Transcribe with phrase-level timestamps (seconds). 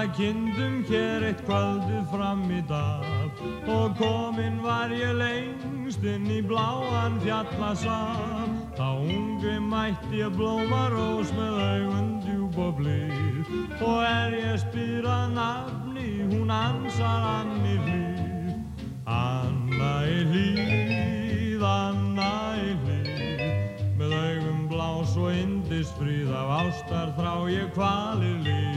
[0.00, 3.40] spila kindum hér eitt kvöldið fram í dag.
[3.68, 11.32] Og kominn var ég lengst inn í bláan fjallasam þá ungi mætti ég blóma rós
[11.36, 13.52] með augun djúb og blíð.
[13.80, 18.56] Og er ég spyrað nafni hún ansar Anni hlýð
[19.04, 27.34] Anna í hlýð, Anna í hlýð með augum blás og indist fríð af ástar þrá
[27.52, 28.69] ég kvalir líð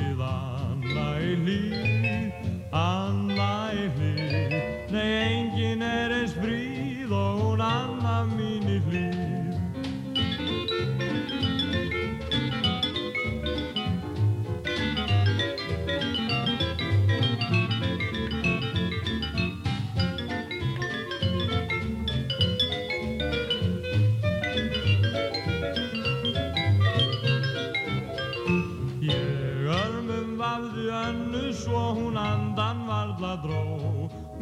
[1.34, 4.52] Anna í hlýð, Anna í hlýð
[4.94, 8.53] nei engin er eins fríð og hún Anna mín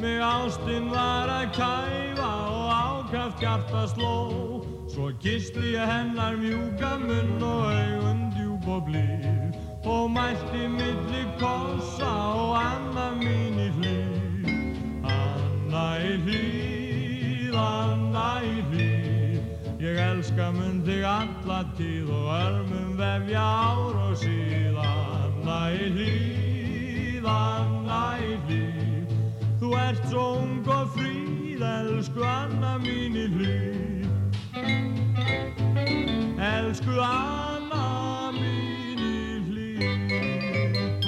[0.02, 4.14] Mig ástinn var að kæfa og ákaft hjarta sló.
[4.90, 9.54] Svo gisti ég hennar mjúka munn og augun djúb og blíð
[9.86, 19.86] Og mælti milli kossa og Anna mín í hlýð Anna í hlýð, Anna í hlýð
[19.86, 24.82] Ég elska mun þig alla tíð og örmum vefja ár og síð.
[24.82, 28.61] Anna í hlýð, Anna í hlýð
[29.92, 34.08] ert svo ung og fríð, elsku Anna mín í hlýð.
[36.40, 41.04] Elsku Anna mín í hlýð.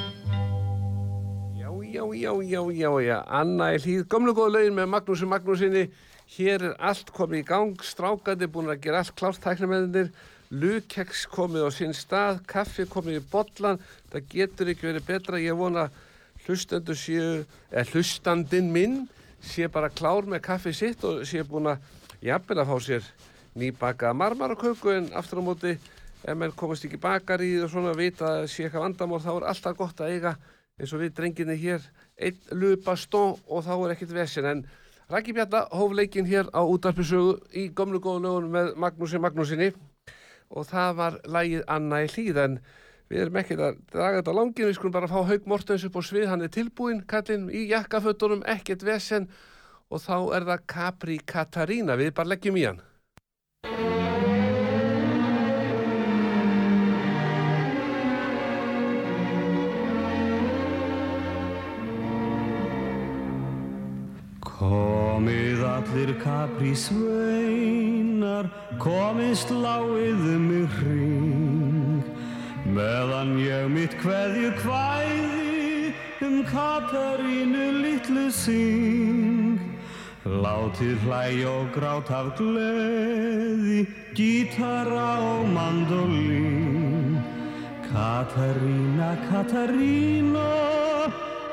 [1.61, 5.87] Já, já, já, já, já, já, Anna er hlýð, gömlu góða lögin með Magnúsi Magnúsinni,
[6.35, 10.11] hér er allt komið í gang, strákandi búin að gera allt klárt tæknameðinir,
[10.51, 13.79] lukeks komið á sinn stað, kaffi komið í botlan,
[14.11, 15.88] það getur ekki verið betra, ég vona
[16.47, 19.03] hlustendur séu, eða hlustandinn minn
[19.43, 21.83] sé bara klár með kaffi sitt og sé búin að
[22.23, 23.09] jafnvel að fá sér
[23.59, 25.73] nýbakaða marmaraköku en aftur á móti
[26.23, 29.47] ef menn komast ekki bakar í og svona vita að sé eitthvað vandamál þá er
[29.51, 30.35] alltaf gott að eiga
[30.79, 31.83] eins og við drenginni hér
[32.17, 34.47] einn lupastón og þá er ekkert vesen.
[34.47, 34.63] En
[35.11, 39.73] Rækki Bjarnar hóf leikinn hér á útarpisögu í gömlu góðu lögunum með Magnúsi Magnúsinni
[40.53, 42.57] og það var lægið Anna í hlýð en
[43.12, 46.00] við erum ekkert að draga þetta á langin við skulum bara fá Haug Mortens upp
[46.00, 49.30] á svið hann er tilbúinn kallinn í jakkafötunum ekkert vesen
[49.91, 52.81] og þá er það Capri Katarína við bara leggjum í hann.
[64.64, 68.47] Komið allir kapri sveinar,
[68.80, 71.53] komið sláið um mig hring,
[72.73, 75.94] meðan ég mitt kveðju kvæði
[76.25, 79.59] um Katarínu litlu syng.
[80.23, 83.84] Látið hlæj og grát af gleði,
[84.16, 87.19] gítara og mandolín.
[87.89, 90.47] Katarína, Katarína,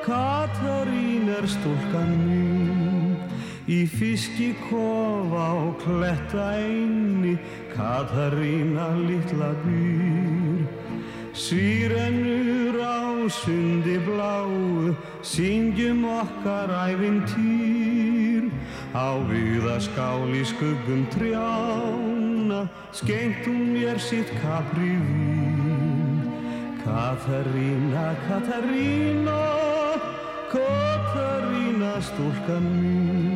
[0.07, 3.19] Katarín er stúlkan mín.
[3.69, 7.37] Í fiski kofa og kletta einni,
[7.75, 10.60] Katarína litla býr.
[11.41, 14.93] Sýrennur á sundi bláu,
[15.25, 18.53] syngjum okkar ævintýr.
[18.93, 26.29] Á viðaskál í skuggum trjána, skengt hún mér sitt kapri vín.
[26.85, 29.41] Katarína, Katarína,
[30.53, 33.30] Katarína stúlkan mín.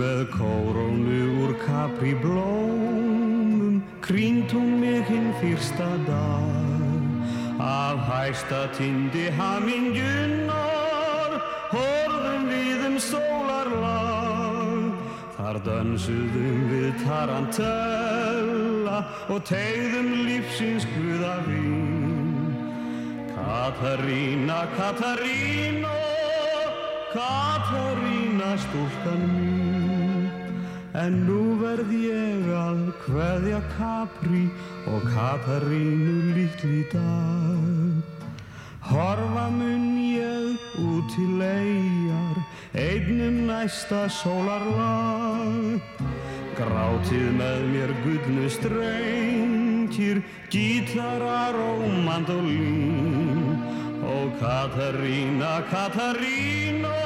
[0.00, 7.04] Með kórónu úr kapri blómum krýnt hún mig hinn fyrsta dag.
[7.60, 11.36] Af hæsta tindi hamingjunar
[11.74, 14.96] horfum við um sólarlag.
[15.36, 18.98] Þar dansuðum við tarantella
[19.28, 22.56] og tegðum lífsins guða vín.
[23.36, 26.00] Katarína, Katarína
[27.10, 29.49] Katarína stúlkan
[30.98, 34.48] En nú verð ég að kveðja Capri
[34.90, 38.00] og Katarínu litli dag.
[38.90, 42.40] Horfa mun ég út til eigjar,
[42.74, 45.78] einnum næsta sólarlag.
[46.58, 53.54] Grátið með mér gullnu strengir, gítarar og mandolín
[54.02, 56.96] Ó Katarína, Katarína,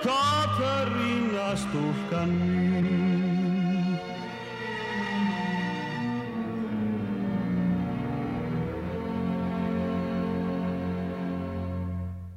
[0.00, 2.59] Katarína stúlkan mín.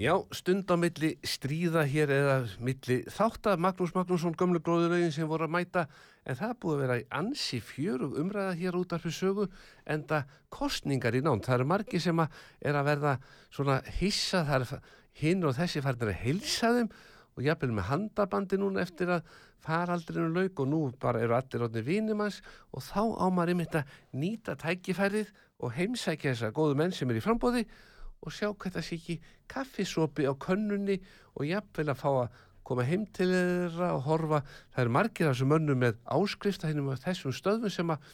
[0.03, 5.45] Já, stund á milli stríða hér eða milli þáttar Magnús Magnússon, gömlu gróðurauðin sem voru
[5.47, 5.83] að mæta
[6.27, 9.45] en það búið að vera í ansi fjörug umræða hér út af fyrir sögu
[9.87, 11.47] en það kostningar í nánt.
[11.47, 13.13] Það eru margi sem að er að verða
[13.47, 14.91] svona hissa, það er
[15.21, 16.91] hinn og þessi farin að heilsa þeim
[17.37, 19.31] og jafnvel með handabandi núna eftir að
[19.63, 22.41] faraldrinu lauk og nú bara eru allir átni vínumans
[22.75, 25.31] og þá ámar einmitt að nýta tækifærið
[25.63, 27.92] og heimsækja þessa góðu menn sem er í frambóði og
[28.31, 29.15] sjá hvað það sé ekki
[29.51, 30.99] kaffisopi á könnunni
[31.35, 34.43] og jafnvel að fá að koma heim til þeirra og horfa.
[34.71, 38.13] Það eru margir af þessum mönnum með áskrifta hennum af þessum stöðum sem að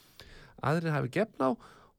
[0.65, 1.49] aðrir hafi gefn á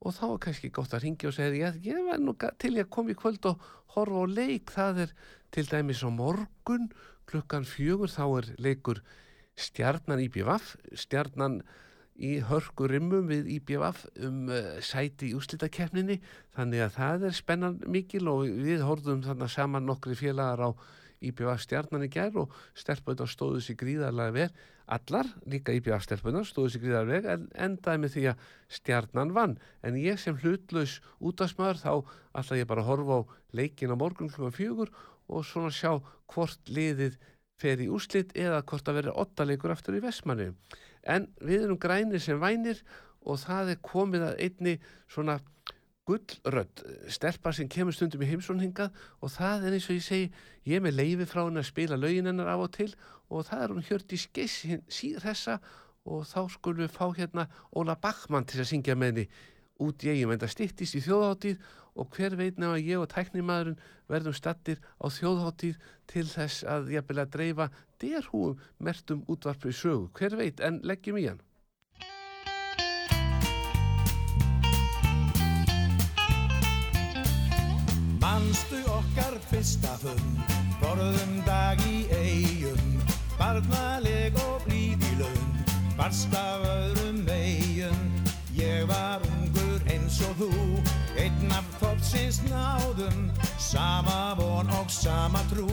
[0.00, 2.88] og þá er kannski gott að ringja og segja ég, ég verð nú til ég
[2.88, 4.72] að koma í kvöld og horfa á leik.
[4.72, 5.14] Það er
[5.54, 6.90] til dæmis á morgun
[7.30, 9.02] klukkan fjögur þá er leikur
[9.60, 11.60] stjarnan IPVaf, stjarnan
[12.20, 16.20] í hörkurimmum við IBF um uh, sæti í úslítakefninni
[16.56, 20.70] þannig að það er spennan mikil og við horfum þannig saman nokkri félagar á
[21.20, 24.50] IBF stjarnan í gerð og stelpunna stóðu sér gríðarlega vel.
[24.90, 28.46] Allar, líka IBF stelpunna stóðu sér gríðarlega vel en endaði með því að
[28.78, 29.58] stjarnan vann.
[29.84, 34.48] En ég sem hlutlaus útastmaður þá alltaf ég bara horfa á leikin á morgun kl.
[34.48, 34.92] fjögur
[35.28, 36.00] og svona sjá
[36.32, 37.20] hvort liðið
[37.60, 40.54] fer í úslít eða hvort að vera ottaleikur aftur í Vestmannu
[41.02, 42.82] en við erum grænir sem vænir
[43.20, 44.76] og það er komið að einni
[45.10, 45.38] svona
[46.08, 46.82] gullrödd
[47.12, 50.96] stelpa sem kemur stundum í heimsónhingað og það er eins og ég segi ég með
[50.98, 52.90] leiði frá henni að spila lögin hennar af og til
[53.28, 55.58] og það er hún hjört í skeiss síður þessa
[56.10, 59.26] og þá skulum við fá hérna Óla Bachmann til að syngja með henni
[59.80, 63.10] út í eigum en það stittist í þjóðháttíð og hver veit nefn að ég og
[63.12, 65.78] tæknimaðurinn verðum stattir á þjóðháttíð
[66.10, 67.70] til þess að ég vilja dreifa
[68.00, 70.10] derhúum mertum útvarpið sögu.
[70.16, 71.40] Hver veit en leggjum í hann.
[78.20, 80.40] Manstu okkar fyrsta fund,
[80.82, 82.96] borðum dag í eigum,
[83.38, 85.52] barnaleg og blíð í laun,
[85.98, 88.08] barst af öðrum eigum,
[88.56, 90.50] ég var ungur eins og þú,
[91.20, 93.28] einn af þorpsins náðum,
[93.60, 95.68] sama von og sama trú,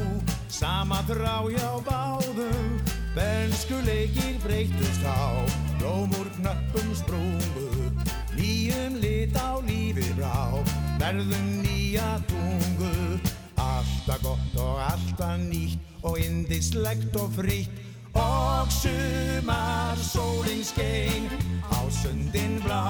[0.51, 2.81] sama þrá hjá báðum,
[3.15, 5.39] bensku leikir breytust á,
[5.79, 7.91] blómur knöppum sprungu,
[8.35, 10.59] nýjum lit á lífi brá,
[10.99, 13.19] verðum nýja tungu,
[13.55, 17.71] alltaf gott og alltaf nýtt og indislegt og frítt,
[18.17, 21.29] og sumar sólinn skein
[21.71, 22.83] á sundin blá.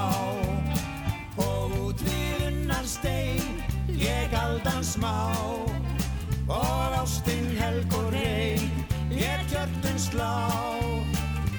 [1.38, 2.37] Og út við
[2.78, 5.34] unnar stein ég aldan smá.
[6.48, 8.70] Og ástinn helg og reyn
[9.10, 10.50] ég kjörtun slá.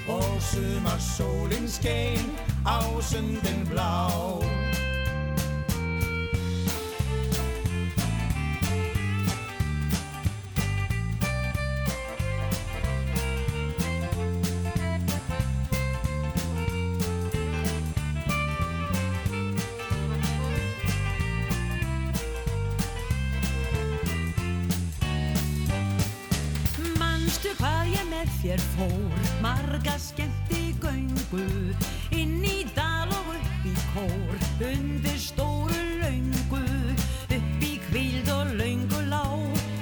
[0.07, 2.31] Og sumar sólinn skein
[2.65, 4.68] á sundin blá
[27.29, 31.43] Manstu hvað ég með þér fór, marga skemmti göngu,
[32.09, 36.63] inn í dal og upp í kór, undir stóru laungu,
[37.37, 39.21] upp í kvíld og laungu lá,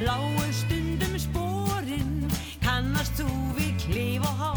[0.04, 2.28] lágu stundum spórin,
[2.66, 4.52] kannast þú við klif og há,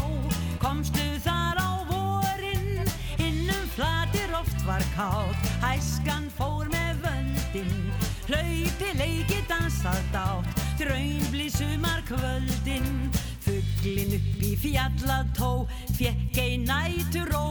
[0.59, 2.83] komstu þar á vorin,
[3.15, 7.71] innum flatir oft var kátt, hæskan fór með völdin,
[8.27, 13.11] hlaupi leiki dansað dátt, draun blí sumar kvöldin,
[13.45, 17.45] fugglin upp í fjallató, fjekk ein nætur ró,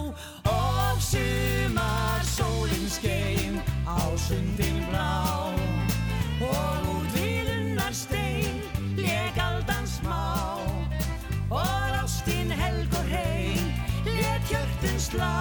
[0.50, 5.12] og sumar sólinn skein á sundin blá.
[6.42, 8.58] Og út við unnar stein,
[8.98, 10.58] lék aldan smá,
[11.50, 13.70] og ástinn helg og hrein
[14.10, 15.34] let hjörtun slá.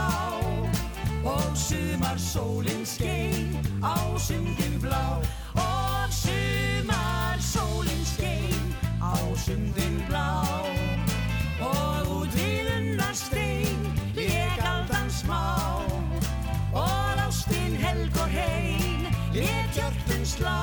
[1.26, 5.06] Og sumar sólinn skein á sundin blá
[6.90, 10.42] sumar sólinn skein á sundin blá.
[11.62, 13.80] Og út við unnar stein
[14.16, 15.84] lék aldan smá.
[16.74, 20.62] Og ástinn helg og hrein let hjörtun slá.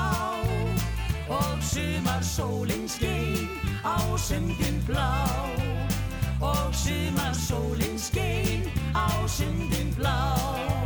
[1.29, 3.47] Og sumar sólinn skein
[3.83, 5.11] á sundin blá.
[6.41, 10.76] Og sumar sólinn skein á sundin blá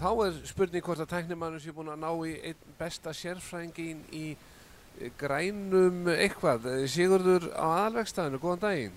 [0.00, 4.24] þá er spurning hvort að tæknimannur sé búin að ná í einn besta sérfrængin í
[4.32, 6.66] eh, grænum eitthvað.
[6.72, 8.96] Eh, Sigurður á aðalvegstæðinu, góðan daginn.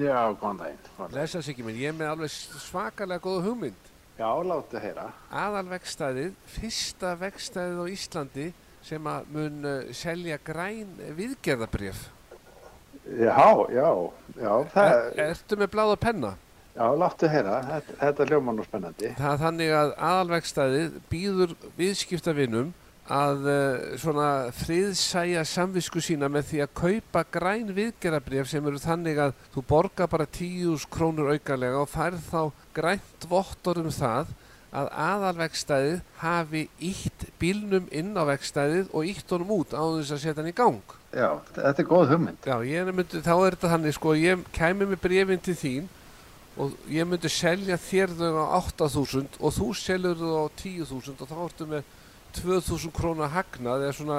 [0.00, 1.12] Já, góðan daginn.
[1.14, 3.92] Lesa sig ekki minn, ég er með alveg svakalega góða hugmynd.
[4.18, 5.10] Já, láttu heyra.
[5.44, 8.46] Aðalvegstæðið, fyrsta vegstæðið á Íslandi
[8.88, 12.08] sem að mun uh, selja græn viðgerðabrjöf.
[13.08, 13.38] Já,
[13.72, 13.88] já,
[14.36, 16.32] já, það, Er, ertu með bláða penna?
[16.78, 17.60] Já, láttu heyra.
[17.66, 19.14] Þetta, þetta hljóma nú spennandi.
[19.18, 22.74] Það er þannig að aðalvegstæðið býður viðskiptavinum
[23.08, 29.22] að uh, svona friðsæja samvisku sína með því að kaupa græn viðgerðabrjöf sem eru þannig
[29.24, 32.42] að þú borgar bara 10.000 krónur aukalega og færð þá
[32.76, 34.36] grænt vottor um það
[34.68, 40.24] að aðalvegstæðið hafi ítt bílnum inn á vegstæðið og ítt honum út á þess að
[40.26, 40.96] setja hann í gang.
[41.08, 42.42] Já, þetta er góð hugmynd.
[42.44, 45.88] Já, ég myndi, þá er þetta þannig sko, ég kæmi með brefin til þín
[46.58, 51.30] og ég myndi selja þér þau á 8.000 og þú selur þau á 10.000 og
[51.30, 51.94] þá ertu með
[52.38, 54.18] 2.000 krónar hagnað eða svona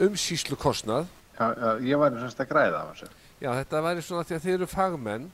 [0.00, 1.08] umsýslu kostnað.
[1.40, 3.10] Já, já, ég var semst að græða á þessu.
[3.40, 5.28] Já, þetta væri svona því að þið eru fagmenn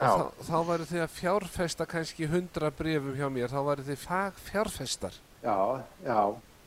[0.00, 0.14] þá,
[0.48, 5.18] þá væri þið að fjárfesta kannski 100 brefum hjá mér, þá væri þið fagfjárfestar.
[5.44, 5.56] Já,
[6.02, 6.18] já,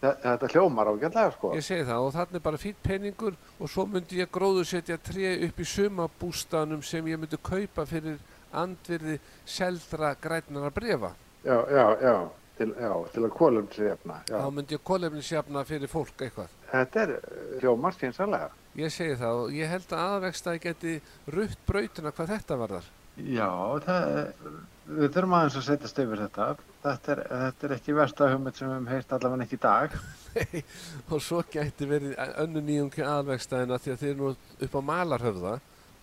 [0.03, 1.51] þe- þetta hljómar ágætlega, sko.
[1.57, 4.97] Ég segi það og þannig er bara fýtt peningur og svo myndi ég gróður setja
[4.97, 8.19] tré upp í sumabústanum sem ég myndi kaupa fyrir
[8.63, 11.13] andvirði seldra grænara brefa.
[11.45, 12.15] Já, já, já,
[12.57, 14.21] til, já, til að efna.
[14.27, 16.53] Já, Þá myndi ég kolefnisjafna fyrir fólk eitthvað.
[16.71, 18.49] þetta er eh, hljómar skynsalega.
[18.77, 20.95] Ég segi það og ég held að aðvegstaði geti
[21.33, 22.89] rutt brautina hvað þetta varðar.
[23.17, 23.49] Já,
[23.81, 24.11] það,
[24.85, 26.49] við þurfum aðeins að setjast yfir þetta.
[26.83, 29.95] Þetta er, þetta er ekki versta hugmynd sem við hefum heyrt allavega ekki í dag.
[31.11, 35.55] og svo gæti verið önnu nýjungi aðvegstaðina því að þið eru nú upp á Malarhöfða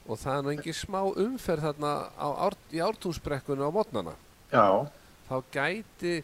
[0.04, 4.14] og það er nú engin smá umferð þarna á, ár, í ártúnsbrekkunni á mótnana.
[4.52, 4.86] Já,
[5.24, 6.16] Þá gæti,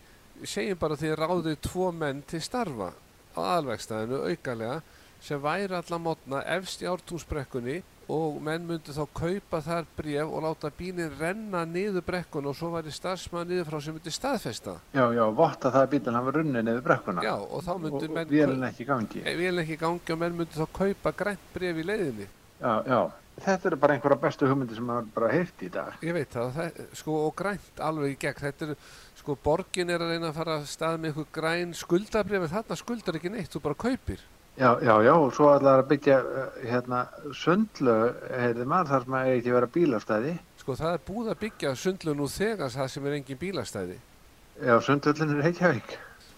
[0.44, 2.90] segjum bara því ráðið tvo menn til starfa
[3.32, 4.82] á aðalvegstæðinu aukalega
[5.24, 7.78] sem væri alla mótna efst í ártúnsbrekkunni
[8.10, 12.72] og menn myndi þá kaupa þar bref og láta bílinn renna niður brekkun og svo
[12.74, 14.74] væri starfsmaður niður frá sem myndi staðfesta.
[14.92, 17.24] já, já, votta það að bílinn hafa runnið niður brekkuna.
[17.24, 19.22] Já, og þá myndi og menn vélinn ekki gangi.
[19.24, 22.28] Eh, vélinn ekki gangi og menn myndi þá kaupa grænt bref í leiðinni.
[22.60, 23.00] Já, já.
[23.40, 25.94] Þetta er bara einhverja bestu hugmyndi sem maður bara heyrt í dag.
[26.04, 28.42] Ég veit það, það sko, og grænt alveg í gegn.
[28.42, 32.44] Þetta er, sko, borgin er að reyna að fara að stað með eitthvað græn skuldabref
[32.44, 34.26] en þarna skuldar ekki neitt, þú bara kaupir.
[34.60, 37.00] Já, já, já, og svo ætlaði að byggja uh, hérna
[37.32, 37.96] sundlu,
[38.28, 40.36] heyrði maður, þar sem að ekki vera bílastæði.
[40.60, 43.96] Sko, það er búið að byggja sundlu nú þegar það sem er engin bílastæði.
[44.60, 45.94] Já, sundlullin er Reykjavík.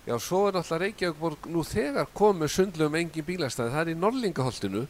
[0.07, 3.75] Já, svo er náttúrulega Reykjavíkborg nú þegar komið sundlu um engin bílastæði.
[3.75, 4.85] Það er í Norlingaholtinu.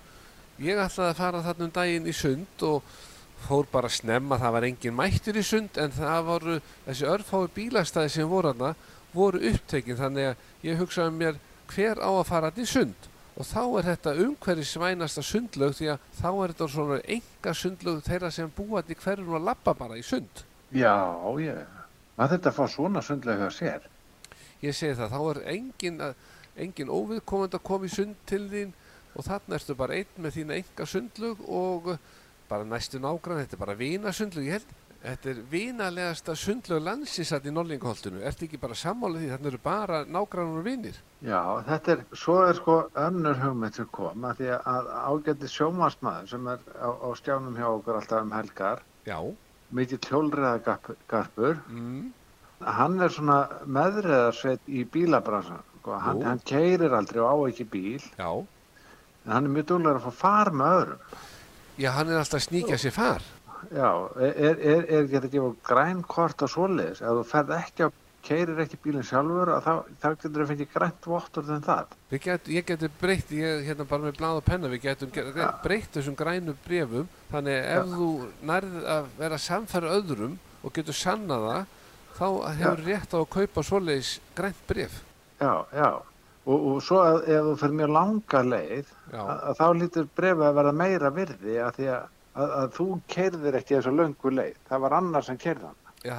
[0.62, 2.90] Ég ætlaði að fara þarna um daginn í sund og
[3.42, 7.48] fór bara að snemma, það var engin mættur í sund en það voru, þessi örfái
[7.56, 8.74] bílastæði sem voru hana
[9.12, 11.40] voru upptekin þannig að ég hugsaði mér
[11.72, 15.88] hver á að fara þarna í sund og þá er þetta umhverfis svænasta sundlaug því
[15.94, 19.74] að þá er þetta svona enga sundlaug þeirra sem búa þarna í hverjum að labba
[19.78, 20.44] bara í sund.
[20.72, 20.94] Já,
[21.40, 21.80] ég,
[22.18, 23.88] maður þetta að fá svona sundlega hjá sér.
[24.62, 26.00] Ég segi það, þá er engin,
[26.54, 28.76] engin óviðkomandi að koma í sund til þín
[29.16, 31.92] og þarna ertu bara einn með þína enga sundlug og
[32.52, 37.32] bara næstu nágrann, þetta er bara vina sundlug, ég held, þetta er vinalegasta sundlug landsins
[37.34, 40.98] að í Norlingaholtinu, ertu ekki bara sammálið því, þarna eru bara nágrannur og vinir.
[41.24, 46.32] Já, þetta er, svo er sko önnur hugmynd sem kom að því að ágætti sjómasmaður
[46.34, 49.18] sem er á, á stjánum hjá okkur alltaf um helgar, Já,
[49.72, 52.02] mikið hjólriðagarpur, mm,
[52.78, 55.96] hann er svona meðriðarsveit í bílabransan, sko.
[55.98, 58.30] hann, hann keirir aldrei og á ekki bíl, já,
[59.24, 61.06] en hann er mjög duglegur að fá far með öðrum.
[61.78, 63.24] já, hann er alltaf að sníkja sér far.
[63.70, 67.88] Já, er, er, er, ekki að gefa grænkort á svoleiðis, ef þú ferð ekki á,
[68.22, 71.94] keirir ekki bílinn sjálfur, að þá, þá getur þú fengið grænt vottur en það.
[72.10, 75.30] Við Get, ég geti breytt, ég hérna bara með blað og penna, við getum get,
[75.38, 75.48] Já.
[75.62, 78.10] breytt þessum grænu brefum, þannig að ef þú
[78.50, 81.74] nærð að vera samfæra öðrum og getur sanna það,
[82.18, 82.26] þá
[82.60, 85.02] hefur rétt á að kaupa svoleiðis grænt bref.
[85.42, 85.90] Já, já.
[86.42, 90.46] Og, og svo að, ef þú fer mjög langa leið, að, að þá lítur brefið
[90.48, 94.56] að vera meira virði að því að, að, að þú keirðir ekki þessu löngu leið.
[94.70, 95.78] Það var annar sem keirði hann.
[96.02, 96.16] já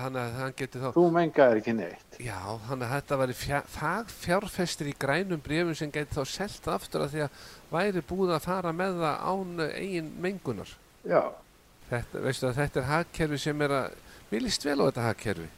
[0.80, 2.16] þá, Þú mengaðir ekki neitt.
[2.24, 2.38] já,
[2.70, 7.26] þannig að þetta fjá, fagfjárfestir í grænum brefum sem geti þá selt aftur að því
[7.26, 7.42] að
[7.74, 10.72] væri búið að fara með það án eigin mengunar.
[11.04, 11.20] Já.
[11.90, 14.00] Þetta, veistu þetta er hagkerfi sem er að,
[14.32, 15.50] mér líst vel á þetta hagkerfi.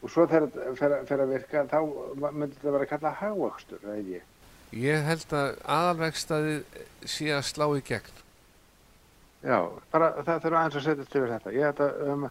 [0.00, 1.78] Og svo þegar þetta fer, fer að virka, þá
[2.32, 4.28] myndi þetta vera að kalla hagvöxtur, það er ég.
[5.10, 6.78] Held að aðalvegstaðið
[7.16, 8.16] sé að slá í gegn.
[9.40, 9.56] Já,
[9.92, 11.52] bara það þurfa aðeins að setja til þetta.
[11.56, 12.24] Ég ætla um,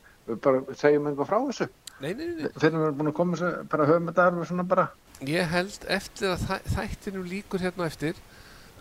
[0.46, 1.68] bara segjum einhver frá þessu.
[2.00, 4.66] Nei, nei, nei, fyrir við erum búin að koma þessu bara höfum þetta alveg svona
[4.72, 4.86] bara
[5.28, 8.22] ég held eftir að þæ- þættinum líkur hérna eftir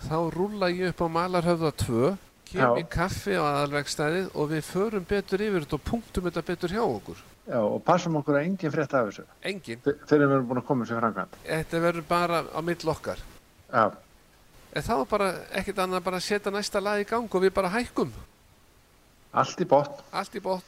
[0.05, 2.13] þá rúlla ég upp á Malarhöfða 2
[2.53, 6.77] kem í kaffi á aðalvegstæðið og við förum betur yfir þetta og punktum þetta betur
[6.77, 9.25] hjá okkur já, og passum okkur að engin frétt af þessu.
[9.43, 11.39] Engin, fyr- fyrir við erum búin að koma þessu framkvæmt.
[11.49, 13.19] Þetta verður bara á mill okkar.
[13.73, 13.85] Já,
[14.77, 15.29] en þá bara
[15.59, 18.13] ekkert annað bara að setja næsta lag í gang og við bara hækkum.
[19.33, 20.03] Allt í botn.
[20.13, 20.65] Allt í bótt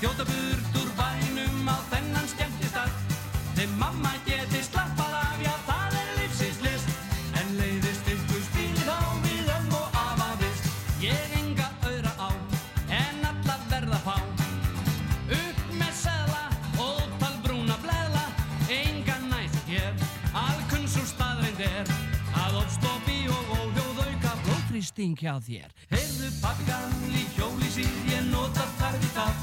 [0.00, 2.92] þjóta burt úr bænum á þennan skemmtistað.
[3.56, 6.94] Þeim mamma geti slappað af, já það er lífsins list.
[7.36, 10.70] En leiðist ykkur spilið á við ömm og afa vist.
[11.04, 12.30] Ég enga auðra á,
[12.96, 14.16] en alla verða fá.
[15.36, 16.46] Upp með seðla,
[16.80, 18.24] ótal brúna bleðla.
[18.72, 19.92] Enga næst hér,
[20.46, 21.92] alkunn svo staðreind er.
[22.40, 25.76] Að ofstopi og óhljóð auka blóðþrýsting hjá þér.
[25.92, 29.39] Heyrðu pappi gamli hjóli síð, ég nota þarf í það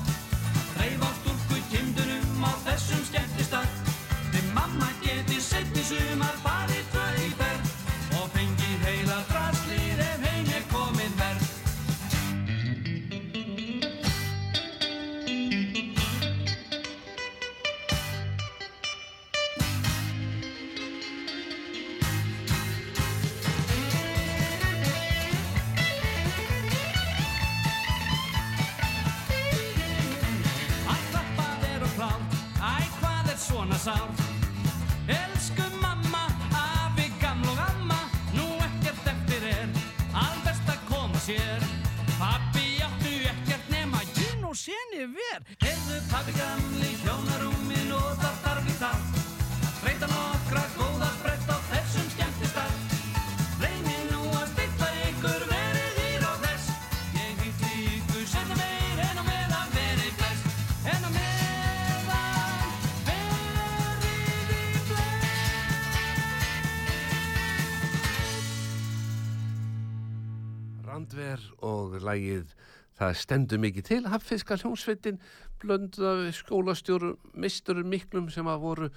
[72.07, 72.55] og lagið
[72.97, 75.19] Það stendur mikið til Haffiskar hljómsveitin
[75.61, 78.87] blönduð af skólastjóru misturum miklum sem að voru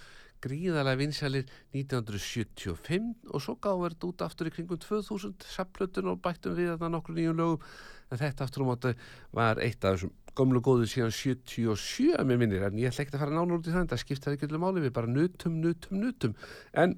[0.41, 6.57] gríðarlega vinsælir 1975 og svo gáður þetta út aftur í kringum 2000 sapplötun og bættum
[6.57, 7.69] við þetta nokkru nýjum lögum.
[8.09, 8.95] En þetta aftur á móti
[9.37, 13.19] var eitt af þessum gömlu góðu síðan 77 að mér minnir en ég ætla ekki
[13.19, 16.01] að fara nánar út í það það skiptar ekki öllu máli við bara nutum, nutum,
[16.01, 16.37] nutum.
[16.73, 16.97] En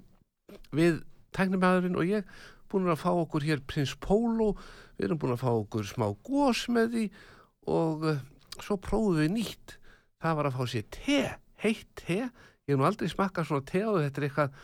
[0.71, 1.03] við
[1.35, 2.31] tæknumæðurinn og ég
[2.73, 4.53] búin að fá okkur hér Prins Pólo
[4.97, 7.05] við erum búin að fá okkur smá gós með því
[7.73, 8.21] og uh,
[8.59, 9.77] svo prófum við nýtt.
[10.23, 11.21] Það var að fá sér te,
[11.65, 12.19] heitt te.
[12.67, 14.61] Ég hef nú aldrei smakkað svona te og þetta er eitthvað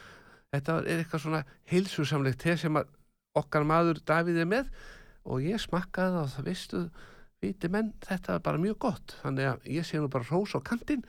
[0.54, 2.80] þetta er eitthvað svona heilsusamlegt te sem
[3.38, 4.70] okkar maður Davíð er með.
[5.28, 6.84] Og ég smakkaði það og það veistu
[7.42, 9.18] viti menn, þetta er bara mjög gott.
[9.22, 11.04] Þannig að ég sé nú bara rós á kantinn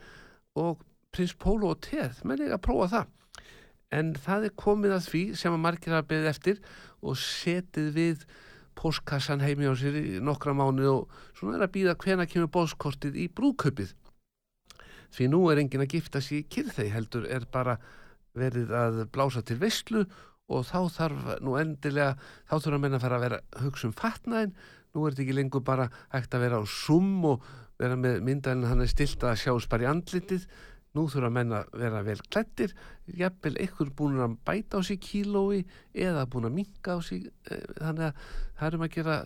[0.58, 0.82] og
[1.14, 3.16] Prins Pólo og teð menn ég að prófa það
[3.94, 6.62] en það er komið að því sem að margir hafa beðið eftir
[7.00, 8.24] og setið við
[8.78, 13.18] postkassan heimi á sér í nokkra mánu og svona er að býða hvena kemur bóðskortið
[13.20, 13.94] í brúðkaupið.
[15.10, 17.76] Því nú er enginn að gifta sér í kyrþei heldur er bara
[18.38, 20.04] verið að blása til veistlu
[20.50, 22.14] og þá þarf nú endilega
[22.48, 24.54] þá þurfa menn að fara að vera að hugsa um fatnaðin
[24.94, 27.46] nú er þetta ekki lengur bara hægt að vera á sum og
[27.80, 30.46] vera með myndalinn hann er stilt að sjást bara í andlitið
[30.96, 32.72] nú þurfa menn að vera vel klættir
[33.18, 35.62] jafnvel einhver búin að bæta á sig kílói
[35.94, 38.24] eða búin að minka á sig eh, þannig að
[38.58, 39.16] það erum að gera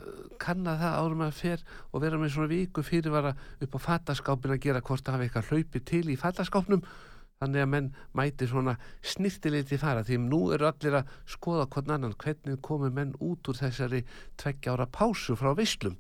[0.45, 4.63] kanna það árum að fer og vera með svona viku fyrirvara upp á fataskápin að
[4.67, 6.85] gera hvort það hafi eitthvað hlaupi til í fataskápnum.
[7.43, 12.15] Þannig að menn mæti svona snirtiliti fara því nú eru allir að skoða hvern annan
[12.21, 14.05] hvernig komu menn út úr þessari
[14.41, 15.97] tveggja ára pásu frá veislum.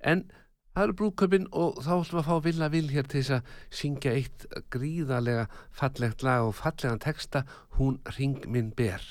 [0.00, 0.40] En það
[0.86, 4.14] eru brúköpinn og þá ætlum við að fá Villa Vil hér til þess að syngja
[4.16, 5.46] eitt gríðarlega
[5.80, 7.44] fallegt lag og fallegan texta
[7.78, 9.04] Hún ring minn ber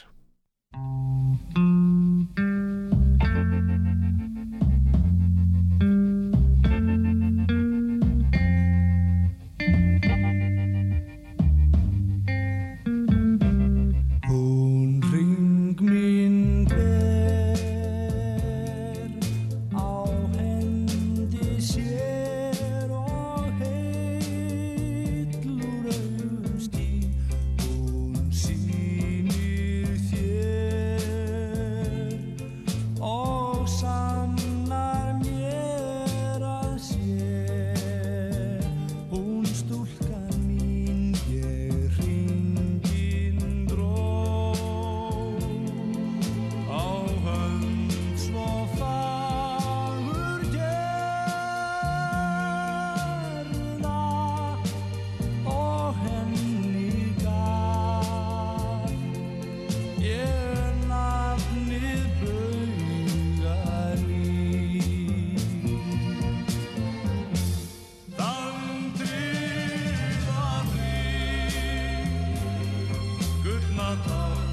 [73.76, 74.48] mother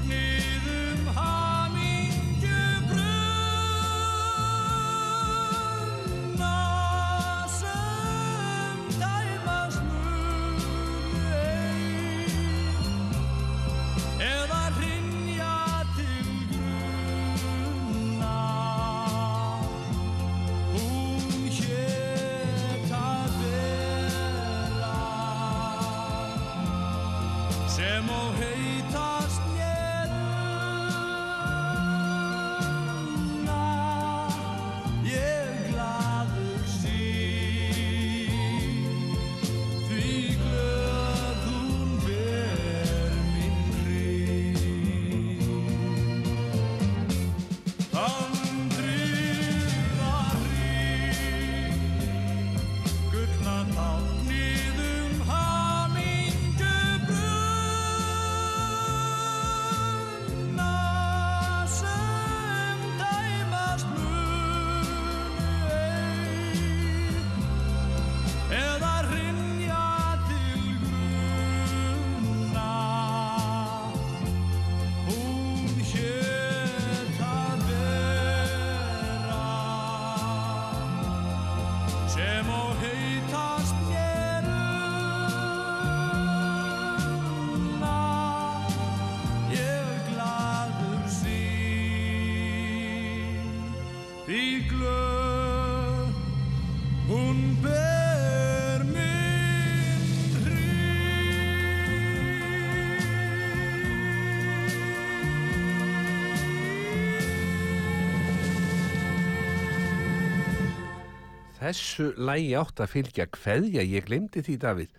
[111.67, 114.91] Þessu lægi átt að fylgja kveðja, ég glemdi því Davíð.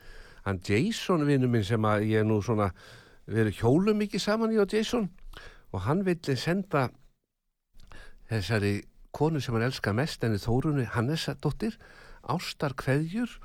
[0.44, 2.66] Hann Jason vinnu minn sem að ég nú svona
[3.24, 5.07] verið hjólum mikið saman í og Jason
[5.72, 6.90] og hann villi senda
[8.28, 8.74] þessari
[9.16, 11.78] konu sem hann elskar mest enni Þórunni Hannesadóttir
[12.28, 13.38] ástar kveðjur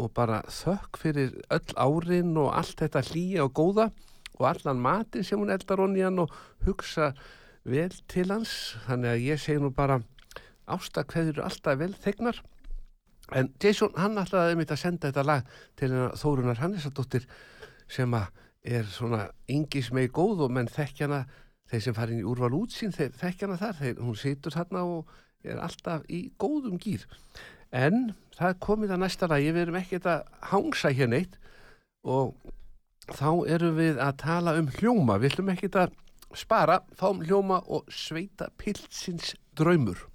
[0.00, 3.90] og bara þökk fyrir öll árin og allt þetta hlýja og góða
[4.38, 6.32] og allan matin sem hún eldar honni hann og
[6.64, 7.12] hugsa
[7.68, 8.78] vel til hans.
[8.88, 10.00] Þannig að ég segi nú bara
[10.72, 12.40] eru alltaf vel þegnar
[13.38, 15.90] en Jason hann ætlaði einmitt að senda þetta lag til
[16.20, 17.26] Þórunar Hannesadóttir
[17.90, 18.14] sem
[18.62, 21.24] er svona yngis með góð og menn þekkjana
[21.72, 25.58] þeir sem farin í úrval útsýn þeir þekkjana þar, þeir, hún situr þarna og er
[25.62, 27.06] alltaf í góðum gýr
[27.72, 31.38] en það komið að næsta lagi, við erum ekkert að hangsa hér neitt
[32.04, 32.36] og
[33.08, 35.98] þá erum við að tala um hljóma, við ætlum ekkert að
[36.38, 40.11] spara, fáum hljóma og sveita pilsins draumur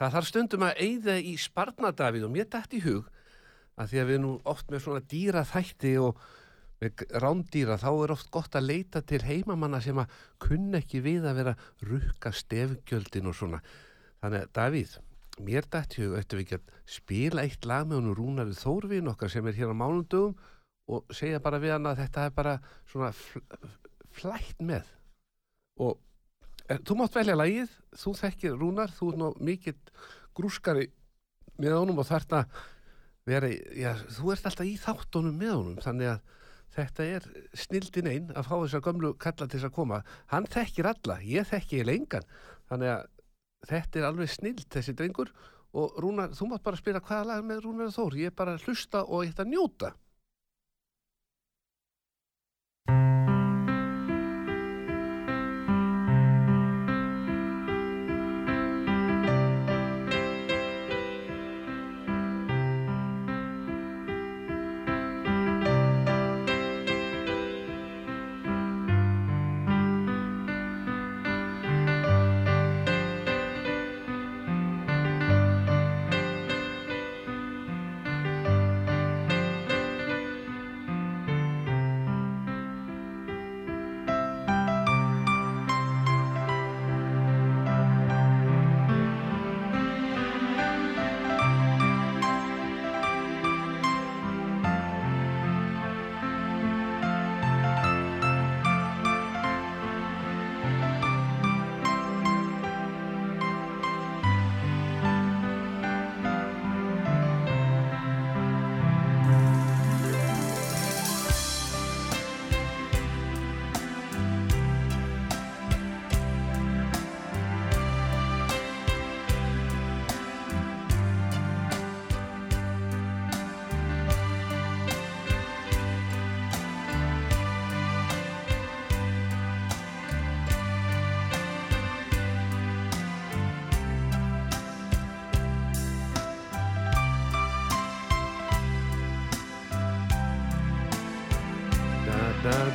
[0.00, 3.08] Það þarf stundum að eyða í sparnadavíð og mér dætt í hug
[3.80, 6.22] að því að við nú oft með svona dýra þætti og
[7.20, 11.40] rándýra þá er oft gott að leita til heimamanna sem að kunna ekki við að
[11.42, 13.60] vera rukka stefgjöldin og svona.
[14.24, 14.94] Þannig að Davíð,
[15.44, 19.12] mér dætt í hug ættum við ekki að spila eitt lag með honum Rúnari Þórvin
[19.12, 20.36] okkar sem er hér á mánundugum
[20.90, 22.56] og segja bara við hann að þetta er bara
[22.88, 23.44] svona fl
[24.10, 24.88] flætt með
[25.78, 26.00] og
[26.70, 29.78] Er, þú mátt velja lagið, þú þekkir Rúnar, þú er nú mikill
[30.38, 30.86] grúskari
[31.60, 32.06] með honum og
[33.28, 36.20] vera, í- já, þú ert alltaf í þáttunum með honum, þannig að
[36.76, 37.26] þetta er
[37.58, 40.02] snildin einn að fá þessar gömlu kalla til þess að koma.
[40.30, 42.28] Hann þekkir alla, ég þekki ég lengan,
[42.70, 43.08] þannig að
[43.70, 45.32] þetta er alveg snild þessi drengur
[45.74, 48.64] og Rúnar, þú mátt bara spila hvaða lag með Rúnar Þór, ég er bara að
[48.68, 49.92] hlusta og ég ætla að njóta.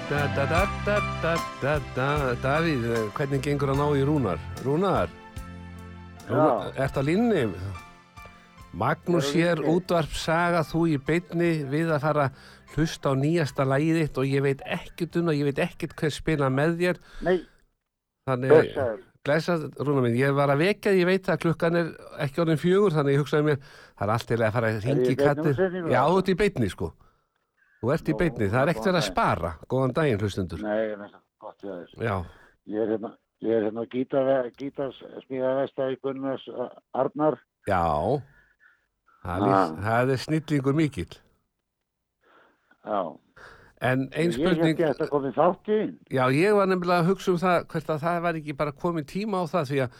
[0.10, 2.10] Da, da, da, da, da, da, da.
[2.44, 2.86] Davíð,
[3.18, 4.41] hvernig gengur að ná í Rúnar?
[4.65, 5.13] Rúnar?
[6.30, 7.48] Rúnar, ert á línni?
[8.76, 12.28] Magnús hér, útvarp saga þú í beinni við að fara
[12.76, 16.13] hlusta á nýjasta lagið þitt og ég veit ekkert um það, ég veit ekkert hver
[16.13, 17.02] spila með þér.
[17.26, 17.38] Nei,
[18.30, 18.76] Þannig.
[19.26, 21.88] Glæsað, Rúnar minn, ég var að vekja, ég veit að klukkan er
[22.22, 23.63] ekki orðin fjögur, þannig ég hugsaði mér,
[23.98, 25.63] það er allt til að fara að ringi kattir.
[25.89, 26.91] Já, þú ert í beinni, sko.
[27.86, 29.50] Þú ert í Nú, beinni, það er ekkert verið að spara.
[29.69, 30.62] Góðan daginn, hlustundur.
[30.65, 31.91] Nei, ég veist, gott ég aðeins.
[32.02, 32.15] Já,
[32.65, 33.12] Ég er hérna,
[33.45, 36.48] ég er hérna gítar, gítars smíðavestæði Gunnars
[36.98, 37.38] Arnar.
[37.69, 37.84] já,
[39.21, 39.54] það, Ah.
[39.54, 39.76] ah.
[39.86, 41.13] það er snillingur mikill.
[42.86, 43.17] Já.
[43.82, 45.80] En ein Ég spurning, held ég að komið þátt í.
[46.10, 49.06] já, ég var nefnilega að hugsa um það, hvert að það var ekki bara komin
[49.06, 49.91] tíma á það, því að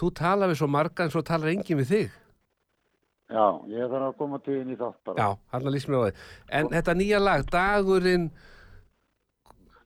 [0.00, 2.10] þú tala við svo marga en svo talar enginn við þig.
[3.26, 5.18] Já, ég þarf að koma til inn í þátt bara.
[5.18, 6.20] Já, hann líst mér á þig.
[6.60, 8.28] En þetta nýja lag, dagurinn,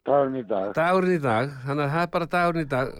[0.04, 0.72] Dagurinn í dag.
[0.76, 2.90] dagurinn í dag, þannig að það er bara dagurinn í dag,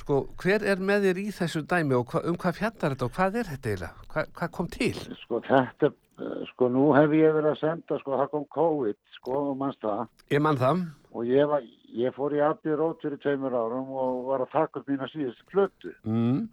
[0.00, 3.16] sko, hver er með þér í þessu dæmi og hva, um hvað fjallar þetta og
[3.18, 4.06] hvað er þetta eiginlega?
[4.14, 4.92] Hva, hvað kom til?
[5.24, 9.42] Sko þetta, uh, sko nú hef ég verið að senda, sko það kom COVID, sko,
[9.52, 10.06] og mannst það.
[10.34, 10.86] Ég mann það.
[11.10, 11.66] Og ég, var,
[11.98, 15.46] ég fór í Abbey Road fyrir tveimur árum og var að taka upp mína síðustu
[15.50, 15.94] plötu.
[16.06, 16.44] Mm.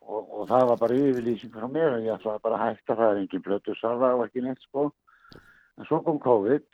[0.00, 3.10] Og, og það var bara yfirlýsing frá mér og ég ætlaði bara að hætta það
[3.10, 4.86] er engin plötu salva og ekki neitt sko.
[5.78, 6.66] En svo kom COVID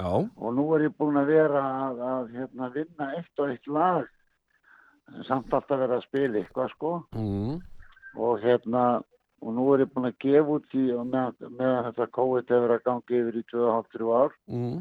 [0.00, 3.66] Já, og nú er ég búin að vera að, að hérna, vinna eitt og eitt
[3.68, 4.08] lag
[5.26, 7.58] samt alltaf vera að spila eitthvað sko mm.
[8.16, 8.84] og hérna
[9.40, 12.74] og nú er ég búin að gefa út í og með, með þetta COVID hefur
[12.76, 14.78] að gangi yfir í 2,5-3 ár Mm.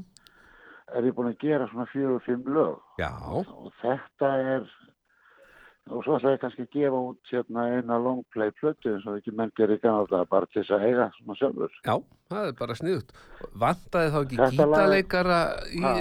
[0.95, 4.71] er ég búin að gera svona 4-5 lög Já, og þetta er
[5.89, 9.33] og svo ætla ég kannski að gefa út hérna eina longplay plötu eins og ekki
[9.35, 11.71] menn gerir kannada bara til þess að eiga svona sjálfur.
[11.87, 11.95] Já,
[12.29, 13.13] það er bara sniðut.
[13.65, 14.39] Vantaði þá ekki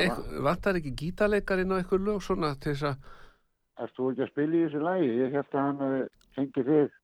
[0.03, 3.15] eitth- vantaði ekki gítarleikar inn á eitthvað lög svona til þess að,
[3.79, 5.09] Erst þú ekki að spila í þessu lagi?
[5.23, 6.01] Ég held að hann hafi
[6.35, 6.95] fengið þig.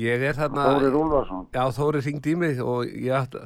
[0.00, 1.46] Ég er þarna, Þórir Úlfarsson.
[1.52, 3.36] Já Þóri hringdi í mig og ég, átt-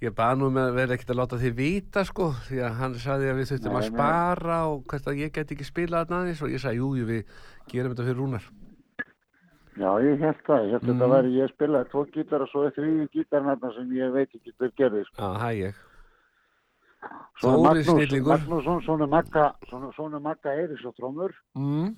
[0.00, 2.94] ég bað nú með að vera ekkert að láta þið vita sko, því að hann
[3.00, 6.42] sagði að við þurftum að spara og hvert að ég get ekki spilað þarna aðeins
[6.44, 7.22] og ég sagði, jú, jú, við
[7.72, 8.44] gerum þetta fyrir rúnar.
[9.74, 10.90] Já, ég held það, ég held Mm.
[10.94, 14.52] þetta væri, ég spilaði tvo gítar og svo þrýði gítarinn þarna sem ég veit ekki
[14.58, 15.16] hver gerði sko.
[15.18, 15.74] Já, er ég.
[17.40, 18.22] Svo Magnús.
[18.24, 21.96] Magnússon, svona Magga svona, Magga Eiris og trómur Mm.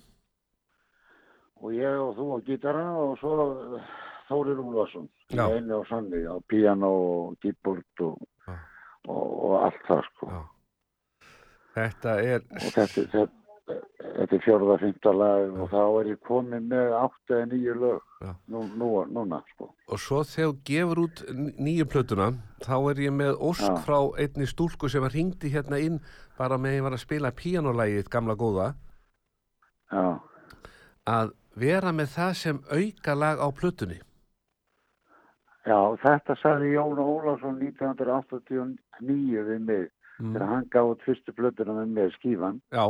[1.63, 3.81] og ég og þú á gítara og svo uh,
[4.29, 5.47] Þórir Úlfarsson Já.
[5.55, 8.19] einu og sannig á piano og keyboard og,
[9.07, 10.43] og, og allt það sko Já.
[11.77, 13.29] Þetta er, og þetta, þetta,
[13.67, 18.03] þetta er fjórða, fymta lag og þá er ég komin með átta eða nýju lög.
[18.49, 19.69] Nú, nú, núna sko.
[19.93, 21.23] Og svo þegar gefur út
[21.59, 22.29] nýju plötuna,
[22.65, 23.75] þá er ég með ósk Já.
[23.85, 25.99] frá einni stúlku sem var hringdi hérna inn
[26.39, 28.69] bara með ég var að spila píanolægið gamla góða,
[29.93, 30.19] Já,
[31.07, 34.01] að vera með það sem auka lag á plötunni.
[35.67, 40.33] já þetta sagði Jón Ólafsson 1989 við mig Mm.
[40.33, 42.61] þegar hann gaf út fyrstu plötuna með mér skífan.
[42.73, 42.87] Já,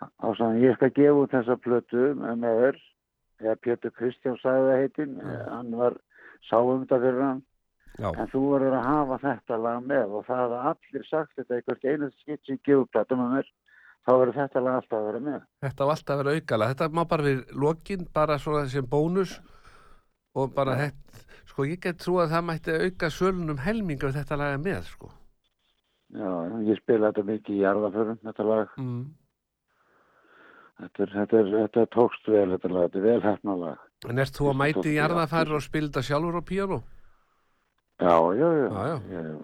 [0.00, 2.80] hann ég skal gefa út þessa plötu með mér
[3.40, 5.96] eða Pétur Kristján sagði það heitin hann var
[6.48, 7.40] sá um þetta fyrir hann.
[8.00, 11.56] Já, en þú verður að hafa þetta lag með og það hafa allir sagt þetta.
[11.58, 13.50] Eitthvað einu skipt sem gefa út plötu með mér
[14.06, 15.46] þá verður þetta lag alltaf að vera með.
[15.66, 16.68] Þetta á alltaf að vera aukala.
[16.72, 19.36] Þetta má bara við lokin, bara svona sem bónus
[20.38, 24.38] og bara þetta, sko ég get trú að það mætti auka sölunum helminga ef þetta
[24.40, 25.10] lag með, sko.
[26.10, 26.30] Já,
[26.66, 28.76] ég spila þetta mikið í jarðaförum þetta lag.
[28.80, 29.02] Mm.
[30.80, 34.22] Þetta, er, þetta, er, þetta tókst vel þetta lag, þetta er vel hefna lag En
[34.22, 36.80] ert þú að mæti í jarðafæri og spila þetta sjálfur á píano?
[38.00, 38.68] Já, já, já.
[38.72, 38.96] Já, já.
[39.12, 39.34] Ég,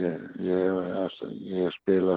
[0.00, 1.18] ég, ég,
[1.52, 2.16] ég spila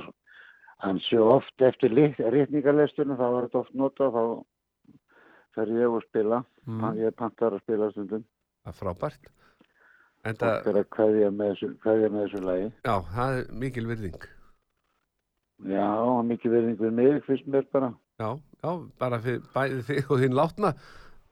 [0.79, 4.95] hans svo oft eftir rítningarleistunum, þá var þetta oft notað, þá
[5.57, 6.39] fer ég og spila.
[6.63, 6.87] Mm.
[7.01, 8.23] Ég pantar að spila stundum.
[8.63, 9.31] Það er frábært.
[10.29, 12.71] Það, er að kveðja með með þessu lagi.
[12.83, 14.27] já, það er mikil virðing.
[15.67, 15.87] Já,
[16.31, 17.91] mikið verðing við mig, fyrst mér bara.
[18.19, 18.29] Já,
[18.63, 20.73] já, bara fyrir bæði þig og þín látna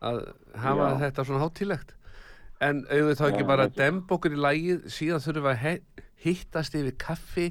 [0.08, 0.20] að
[0.56, 1.00] hafa Já.
[1.02, 1.94] þetta svona hátílegt.
[2.64, 6.78] En auðvitað þá ekki bara að demba okkur í lagið, síðan þurfum við að hittast
[6.80, 7.48] yfir kaffi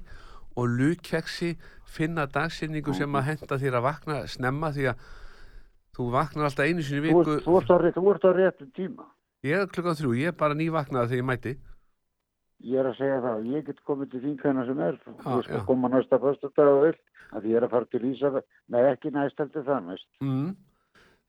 [0.56, 1.52] og lukkeksi,
[1.86, 5.04] finna dagsinningu sem að henda þér að vakna snemma því að
[5.96, 7.22] þú vaknar alltaf einu sinni viku.
[7.44, 7.70] þú, ert
[8.24, 9.06] á, rétt- tíma.
[9.44, 11.52] Ég er klukkan þrjú, ég er bara nývaknaði þegar ég mæti.
[12.64, 14.96] Ég er að segja það, ég get komið til þín hvenna sem er.
[15.04, 15.64] Já, ég skal já.
[15.68, 16.98] koma næsta fyrstu dag og vill.
[17.36, 20.06] Að ég er að fara til Ísafjörð, nei ekki næst heldur það næst.
[20.22, 20.50] Mm.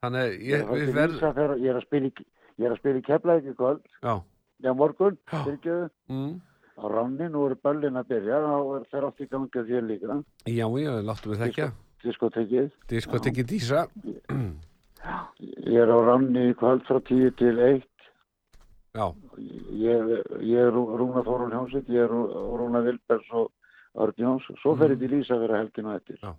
[0.06, 2.28] Þannig Ég, ég, er að við verð, Ísafjörð, ég er að spila í,
[2.62, 3.82] ég er að spila í keflaðið í kvöld.
[4.04, 4.14] já,
[4.64, 5.38] Já, morgun, Já.
[5.46, 5.90] fyrirgjöðu.
[6.10, 6.32] mm.
[6.78, 10.18] á ránni, nú eru böllin að byrja, þá er þeir átt í gangið þér líka,
[10.46, 11.68] Já, já, láttu mig þekkja.
[12.04, 12.72] diskotekið.
[12.90, 13.84] Diskotekki Dísa.
[15.68, 17.84] Ég er á ránni í kvöld frá 10 til 1.
[18.98, 19.08] Já,
[19.78, 20.10] Ég,
[20.42, 23.52] ég er Rú- Rúna Þórun Hjónsveit, ég er Rú- Rúna Vilbergs og
[23.96, 24.48] Örn Jóns.
[24.62, 26.34] Svo fer ég til Ísafjara helginu eftir, Já.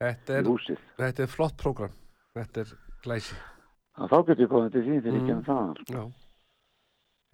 [0.00, 0.44] þetta er,
[0.98, 1.90] þetta er flott prógram.
[2.34, 2.72] Þetta er
[3.04, 3.34] glæsi.
[3.98, 5.26] Þá get ég komið til þín þegar ég Mm.
[5.26, 5.84] kem það.
[5.90, 6.12] Já.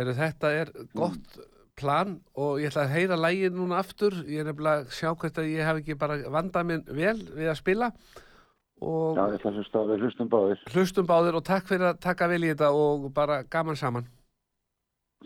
[0.01, 1.39] Heru, þetta er gott
[1.77, 4.11] plan og ég ætla að heyra lægin núna aftur.
[4.29, 7.49] Ég er nefnilega að sjá hvert að ég hef ekki bara vandað minn vel við
[7.51, 7.95] að spila og
[8.81, 10.62] Já, að hlusta á við hlustum báðir.
[10.73, 14.07] hlustum báðir og takk fyrir að taka vel í þetta og bara gaman saman.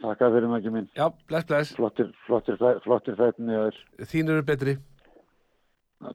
[0.03, 0.89] Takk fyrir mækki minn.
[0.99, 1.75] Já, bless, bless.
[1.79, 4.09] Flottir, flottir, flottir þættinni að þér.
[4.11, 4.75] Þín eru betri.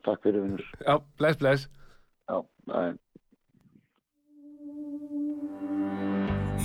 [0.03, 0.65] Takk fyrir vinnur.
[0.83, 1.69] Já, bless, bless.
[2.29, 2.43] Já,
[2.81, 2.97] er.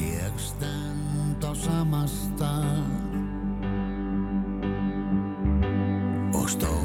[0.03, 2.83] Ég stend á sama stað
[6.35, 6.84] og stóð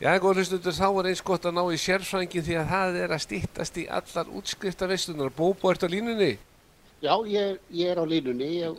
[0.00, 3.12] Já, góð hlustundur, þá er eins gott að ná í sérfrængin því að það er
[3.12, 5.32] að stýttast í allar útskrifta veislunar.
[5.36, 6.30] Bóbo, ertu á línunni?
[7.04, 8.78] Já, ég, ég er á línunni, ég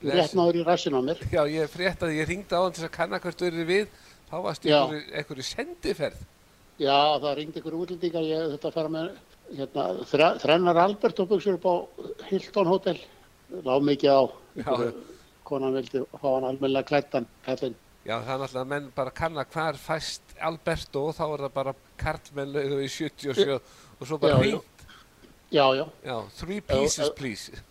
[0.00, 0.14] Bless.
[0.16, 1.20] rétt náður í rassin á mér.
[1.28, 3.90] Já, ég frétt að ég ringdi á hann til að kanna hvert þú eru við.
[4.30, 4.78] Þá varst Já.
[4.78, 6.22] einhverju, einhverju sendiferð.
[6.80, 9.10] Já, það ringdi ykkur útlendingar, ég þetta fara með
[9.58, 11.74] hérna, þre, þrennar Albert og buksur upp á
[12.30, 12.96] Hilton Hotel.
[13.68, 14.22] Láð mikið á,
[14.64, 14.72] Já.
[15.44, 17.76] konan vildi fá hann almennilega klættan, kallinn.
[18.08, 21.54] Já, það er náttúrulega að menn bara kanna hvar fæst Alberto og þá er það
[21.54, 24.60] bara karlmenn lauðu í 77 og svo bara Já, já.
[25.50, 25.64] Já,
[26.04, 27.62] já, three pieces please.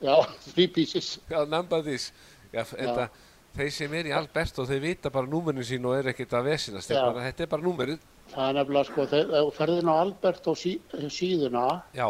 [0.00, 0.14] já,
[0.52, 1.18] three pieces.
[1.30, 2.12] Já, number this.
[2.52, 3.08] Já, þetta,
[3.56, 6.92] þeir sem er í Alberto, þeir vita bara númerinu sín og er ekkert að vesinast.
[6.94, 8.04] Bara, þetta er bara númerið.
[8.30, 10.74] Það er nefnilega sko, þegar þú ferðin á Albert og sí,
[11.12, 11.64] síðuna,
[11.94, 12.06] Já,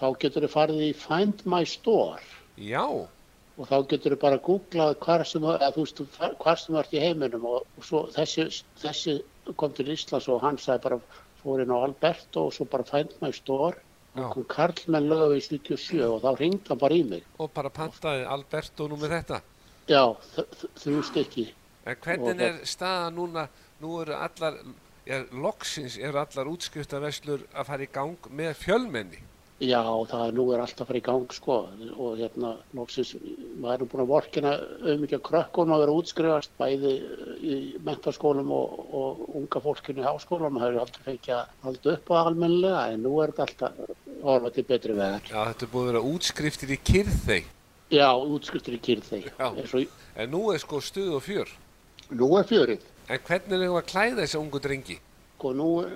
[0.00, 2.20] þá getur þið farið í Find My Store
[2.60, 6.02] Já, og þá getur þú bara eða, þú veist,
[6.42, 8.46] hvar sem þú ert í heiminum og svo þessi,
[8.82, 9.16] þessi
[9.54, 11.00] kom til Íslands og hann sagði bara
[11.42, 13.76] fór inn á Alberto og svo bara my store
[14.16, 14.24] Já.
[14.24, 17.70] og kom Karlmenn lögu í 77 og þá ringd hann bara í mig og bara
[17.70, 19.40] pantaði Alberto nú með þetta.
[19.88, 20.16] já,
[20.80, 21.52] þrjú stykki
[21.86, 23.46] En hvernig er staða núna,
[23.78, 24.56] nú eru allar,
[25.06, 29.20] já, loksins eru allar útskriftaverslur að fara í gang með fjölmenni.
[29.60, 29.80] Já,
[30.10, 31.54] það er nú er alltaf að fara í gang sko
[31.96, 33.14] og hérna, loksins
[33.62, 34.50] maður er búin að vorkina
[35.00, 36.92] mikið krökkum að vera útskrifast bæði
[37.40, 42.12] í mentaskólum og, og unga fólkinu í háskólum það hefur aldrei fengið að halda upp
[42.12, 45.86] á almennilega en nú er þetta alltaf orða til betri vegar Já, þetta er búið
[45.86, 47.40] að vera útskriftir í kyrþei.
[47.94, 48.80] Já, útskriftur í.
[48.98, 51.48] Eins og, En nú er sko stuð og fjör.
[52.10, 52.80] nú er fjörið.
[53.08, 54.96] En hvernig er það að klæða þessi ungu drengi?
[55.46, 55.90] Og nú, eh,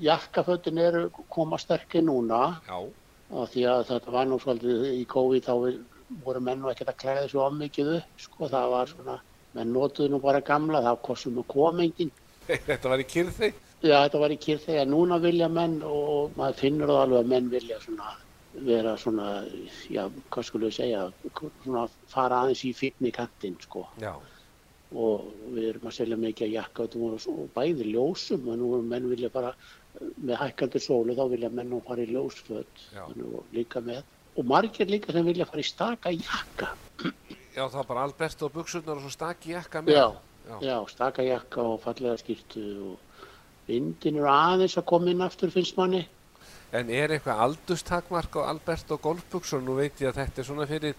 [0.00, 2.78] jakkafötin eru koma sterkir núna Já,
[3.32, 5.82] af því að þetta var nú svolítið í COVID þá við-
[6.24, 8.04] voru menn nú ekkert að klæða svo mikið upp.
[8.20, 9.20] Sko, það var svona,
[9.54, 12.10] menn notuðu nú bara gamla, það kostum nú komengin.
[12.48, 13.52] þetta var í kyrþei.
[13.84, 17.26] Já, þetta var í kyrþei en núna vilja menn og maður finnur það alveg að
[17.32, 18.12] menn vilja svona
[18.54, 19.44] vera svona,
[19.90, 21.12] já, hvað skulle við segja,
[21.64, 23.82] svona fara aðeins í fínni kantinn, sko.
[23.98, 24.12] Já,
[24.94, 29.08] og við erum að selja mikið að jakkaðum og, og bæði ljósum og nú menn
[29.10, 29.50] vilja bara
[30.00, 34.02] með hækkandi sólu þá vilja menn nú fara í þannig og líka með.
[34.36, 36.72] Og margir líka sem vilja fara í staka jakka.
[37.54, 39.94] Já það var bara Alberto og buksurnar og svo staki jakka með.
[39.94, 40.06] já,
[40.48, 40.56] Já.
[40.60, 43.28] já, staka jakka og fallega skýrtu og
[43.68, 46.02] vindin eru aðeins að koma inn aftur finnst manni.
[46.74, 49.62] En er eitthvað aldurstakmark á Alberto golfbuksur?
[49.62, 50.96] Nú veit ég að þetta er svona fyrir,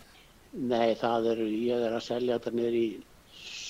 [0.55, 2.87] nei það er, ég er að selja þetta niður í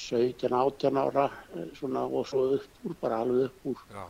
[0.05, 3.81] 17-18 ára eh, svona, og svo upp úr, bara alveg upp úr.
[3.89, 4.03] Já,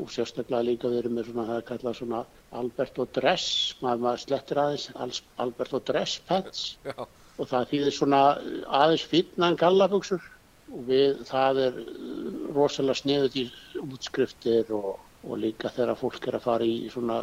[0.00, 2.20] og sérstaklega líka erum með svona, það er kallað svona
[2.60, 3.46] Alberto Dress,
[3.82, 6.94] maður, maður slettir aðeins, Al- Alberto Dress pants já,
[7.36, 8.20] og það þýðir svona
[8.80, 10.24] aðeins fínna en gallabuxur
[10.72, 13.44] og við, það er uh, rosalega sniðut í
[13.84, 17.20] útskriftir og, og líka þegar fólk er að fara í svona,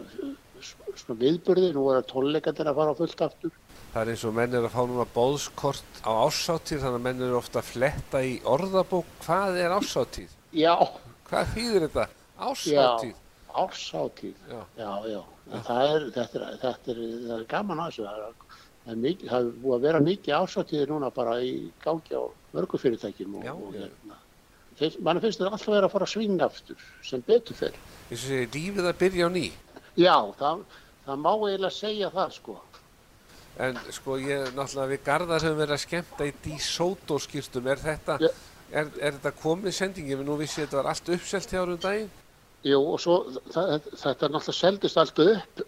[0.64, 3.52] svona viðburði, nú er að tólleikandir að fara á fullt aftur.
[3.94, 7.26] það er eins og menn er að fá núna bóðskort á ásáttíð, þannig að menn
[7.28, 9.12] eru ofta að fletta í orðabók.
[9.28, 10.32] Hvað er ásáttíð?
[10.56, 10.76] Já,
[11.34, 12.04] Hvað þýðir þetta?
[13.54, 14.36] Ársátíð.
[14.50, 14.62] Já.
[14.78, 15.22] Já, já.
[15.54, 18.06] En Það er, þetta er, þetta er, það er gaman að þessu.
[18.08, 21.54] Það er, mikið, það er búið að vera mikið ársátíðir núna bara í
[21.84, 22.24] gangi á
[22.54, 23.84] mörgu fyrirtækjum og, Já, og já.
[23.86, 24.18] hérna.
[24.80, 27.60] Finnst, mann finnst þetta alltaf vera að fara að svinga aftur, sem betur.
[28.10, 29.44] Eins og segir lífið að byrja á ný.
[30.02, 30.64] Já, það,
[31.06, 32.56] það má eiginlega segja það, sko.
[33.62, 37.68] En sko ég, náttúrulega við Garðar höfum verið að skemmta í DeSoto skýrstum.
[37.70, 38.32] Er þetta, Já.
[38.74, 40.18] er, er þetta komið sendingi?
[40.26, 42.10] Nú vissi að þetta var allt uppselt hjá um daginn.
[42.64, 43.16] Jú, og svo
[43.52, 45.64] það, þetta náttúrulega seldist allt upp,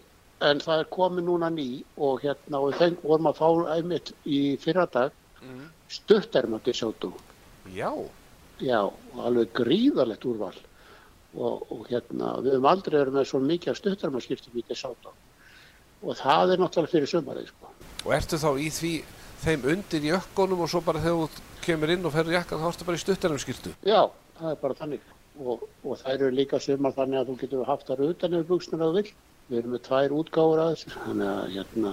[0.46, 1.66] en það er komið núna ný
[1.98, 5.66] og hérna, og feng, vorum að fá einmitt í fyrradag Mm.
[5.92, 7.12] stuttermandi sjótu.
[7.74, 7.92] Já,
[8.58, 10.54] Já, og alveg gríðalegt úrval
[11.36, 15.12] og, og hérna, við höfum aldrei verið með svo mikið af stuttarmaskiptum í þess átta
[16.02, 17.68] og það er náttúrulega fyrir sumarið sko.
[18.06, 18.92] og ertu þá í því
[19.44, 22.84] þeim undir jökkunum og svo bara þegar þú kemur inn og ferður jakkan þá ertu
[22.88, 23.74] bara í stuttarum skýrtu.
[23.84, 24.02] Já,
[24.40, 25.00] það er bara þannig
[25.42, 28.84] og, og það eru líka sumar þannig að þú getur haft þar utan yfir buksnur
[28.86, 29.10] að vill.
[29.46, 31.92] Við erum með tvær útgáfur að þessu, þannig að hérna,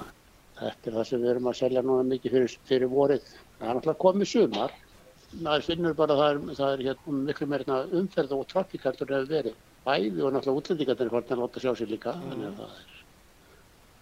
[0.60, 3.28] þetta er það sem við erum að selja núna mikið fyrir, fyrir vorið.
[3.60, 4.74] Það er náttúrulega komið sumar,
[5.44, 9.30] maður finnur bara að það er, það er hérna, miklu meirna umferð og trafikartur hefur
[9.30, 9.62] verið.
[9.84, 13.00] Bæði og náttúrulega útlendingarnir er farin að láta sjá sér líka, þannig að það er,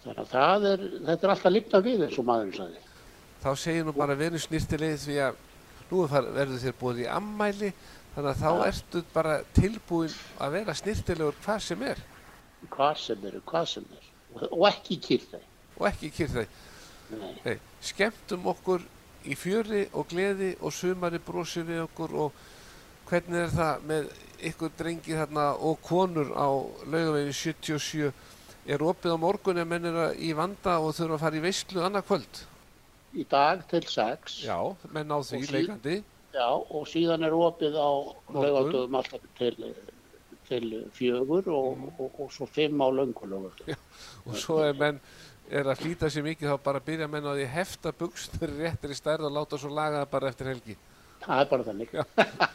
[0.06, 2.84] þannig að það er, þetta er alltaf lifna við eins og maðurinn sagði.
[3.42, 5.40] Þá segir nú bara veru snirtilegið því að
[5.90, 7.72] nú er verður þér búið í ammæli
[8.14, 12.02] þannig að þá ertu bara tilbúin að vera snirtilegur hvað sem er
[12.70, 14.04] Hvað sem eru, hvað sem er.
[14.36, 15.46] Og, og ekki kýrþæg.
[15.80, 16.46] og ekki.
[17.44, 18.84] Hey, skemmtum okkur
[19.28, 22.38] í fjöri og gleði og sumari brosir við okkur og
[23.10, 24.06] hvernig er það með
[24.52, 26.48] ykkur drengi þarna og konur á
[26.86, 28.12] laugavegi 77
[28.72, 31.82] er opið á morgun ef menn er í vanda og þurfa að fara í veislu
[31.84, 32.42] annað kvöld
[33.12, 34.38] Í dag til sex.
[34.46, 34.56] já,
[34.94, 35.96] menn á því Og leikandi
[36.32, 37.90] Já, og síðan er opið á
[38.32, 38.44] Morgun.
[38.44, 39.74] laugatöfum alltaf til,
[40.48, 41.90] til fjögur og, Mm.
[41.98, 43.76] og, og svo fimm á löngulögur.
[44.26, 45.00] og svo ef menn
[45.50, 48.90] er að flýta sér mikið þá bara byrja menn á því að hefta buksnur réttir
[48.90, 50.76] í stærð og láta svo laga það bara eftir helgi
[51.22, 51.90] Það er bara þannig.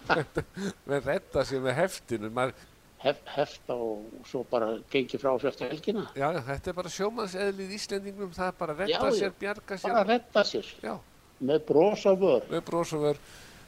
[0.90, 2.54] menn redda sér með heftinu Maður,
[2.98, 6.08] Hef, hefta og svo bara gengi frá fjörta helgina.
[6.18, 9.92] já, þetta er bara sjómannseðlið Íslendingum það er bara að redda Já, sér, bjarga sér
[9.94, 10.96] Bara að redda sér já,
[11.46, 12.48] með bros á vör.
[12.50, 13.20] með brósofur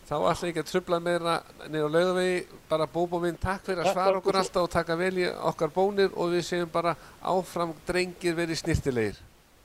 [0.10, 1.38] þá ætla ég ekki að trubla meira
[1.70, 5.16] niður á laugavegi bara bóbo minn takk fyrir að svara okkur alltaf og taka vel
[5.22, 9.20] í okkar bónir og við segjum bara áfram drengir verið snirtilegir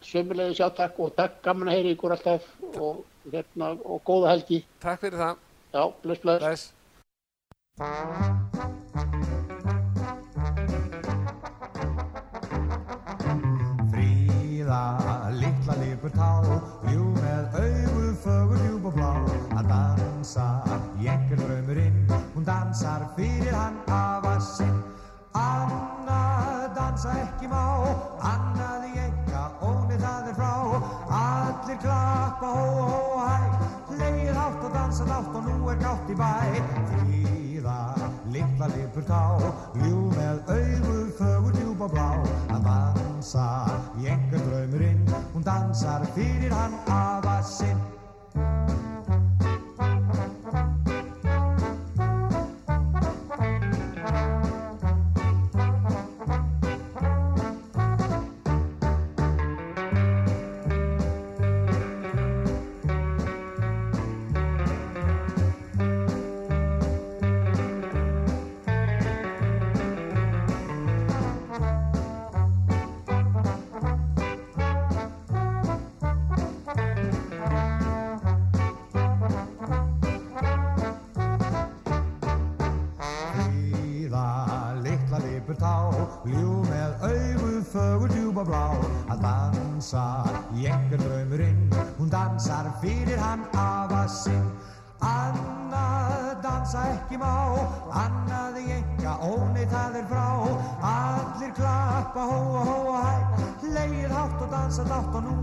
[0.05, 4.62] sömulegði sjá takk og takk gaman að heyri ykkur alltaf og, hérna, og góða helgi.
[4.84, 5.42] Takk fyrir það.
[5.74, 6.70] Já, bless, bless.
[7.80, 8.74] Bless.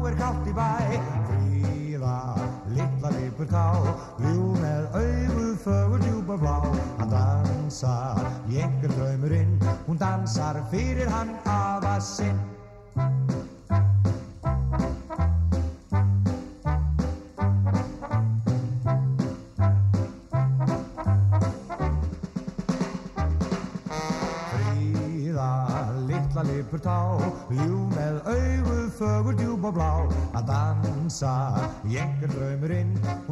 [0.10, 0.70] Er gátt í bæ.
[1.28, 2.16] Fríða,
[2.76, 3.66] litla lipur tá,
[4.24, 6.58] ljú með augu fögur djúb og blá.
[7.00, 12.40] Hann dansar, jengur draumurinn, hún dansar fyrir hann afa sinn.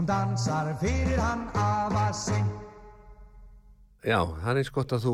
[0.10, 2.48] Dansar fyrir hann afa sinn.
[4.02, 5.14] Já, það er eins gott að þú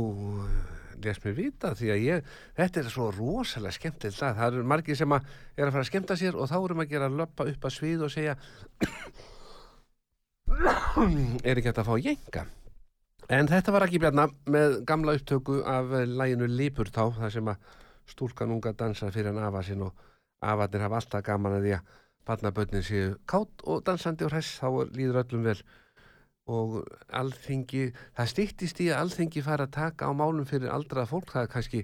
[1.04, 4.38] lest mér vita því að ég, þetta er svo rosalega skemmtilegt lag.
[4.38, 5.28] Það eru margir sem að
[5.58, 7.76] er að fara að skemmta sér og þá erum að gera að löppa upp að
[7.76, 8.38] svið og segja
[11.44, 12.46] er ekki hægt að fá jenga.
[13.36, 17.70] En þetta var ekki bjarna með gamla upptöku af læginu Lipurtá, þar sem að
[18.08, 19.92] stúlkan unga dansa fyrir hann afa sinn og
[20.46, 21.94] afarnir hafa alltaf gaman að því að
[22.26, 25.58] barnabönnin séu kátt og dansandi og hress, þá líður öllum vel.
[26.46, 26.78] Og
[27.10, 31.48] alþingi, það stýttist í að alþingi fara að taka á málum fyrir aldraða fólk, það
[31.48, 31.84] er kannski,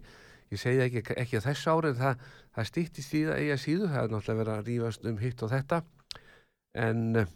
[0.54, 2.26] ég segi ekki, ekki að þessu ári, en það,
[2.58, 5.54] það stýttist í það eiga síðu, það er náttúrulega verið að rífast um hitt og
[5.56, 5.80] þetta,
[6.86, 7.32] en eh,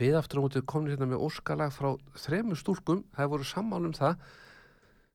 [0.00, 1.92] við aftur á móti komum hérna með óskalag frá
[2.24, 4.24] þremur stúrkum, það voru sammál um það,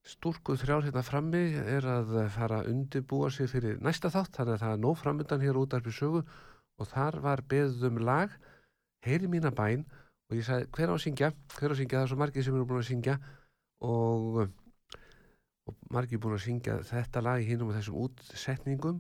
[0.08, 4.64] stúrkuð þrjár hérna frammi er að fara að undirbúa sig fyrir næsta þátt, þannig að
[4.64, 6.24] það er nóg framöndan hér út af því sögu
[6.80, 8.32] og þar var beðum lag,
[9.06, 9.86] heyri mína bæn,
[10.30, 12.46] og ég sagði hver á að syngja, hver á að syngja, það er svo margir
[12.46, 13.16] sem eru búin að syngja
[13.86, 14.42] og,
[15.70, 19.00] og margir búin að syngja þetta lag í hinnum og þessum útsetningum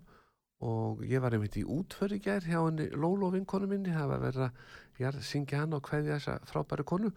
[0.69, 4.25] og ég var einmitt í útför í gær hjá henni Lóló vinkonu minni, það var
[4.25, 7.13] verið að ég syngja hann og kveðja þessa frábæri konu